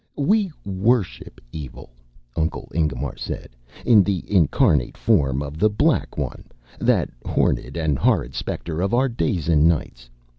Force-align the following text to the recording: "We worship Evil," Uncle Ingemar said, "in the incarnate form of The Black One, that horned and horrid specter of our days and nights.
"We 0.17 0.49
worship 0.65 1.39
Evil," 1.51 1.91
Uncle 2.35 2.71
Ingemar 2.73 3.17
said, 3.17 3.49
"in 3.85 4.01
the 4.01 4.23
incarnate 4.27 4.97
form 4.97 5.43
of 5.43 5.59
The 5.59 5.69
Black 5.69 6.17
One, 6.17 6.45
that 6.79 7.11
horned 7.23 7.77
and 7.77 7.99
horrid 7.99 8.33
specter 8.33 8.81
of 8.81 8.95
our 8.95 9.07
days 9.09 9.47
and 9.47 9.67
nights. 9.67 10.09